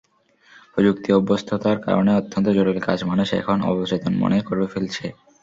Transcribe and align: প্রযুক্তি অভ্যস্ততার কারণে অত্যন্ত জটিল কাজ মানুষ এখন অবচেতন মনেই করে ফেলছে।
প্রযুক্তি 0.73 1.09
অভ্যস্ততার 1.13 1.77
কারণে 1.85 2.11
অত্যন্ত 2.15 2.47
জটিল 2.55 2.79
কাজ 2.87 2.99
মানুষ 3.09 3.27
এখন 3.39 3.57
অবচেতন 3.71 4.13
মনেই 4.21 4.43
করে 4.47 4.65
ফেলছে। 4.73 5.05